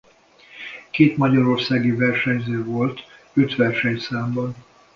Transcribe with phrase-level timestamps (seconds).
[0.91, 2.99] Két magyarországi versenyző volt
[3.33, 4.55] öt versenyszámban.